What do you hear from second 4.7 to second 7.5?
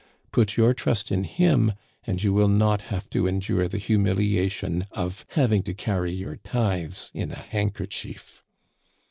of having to carry your tithes in a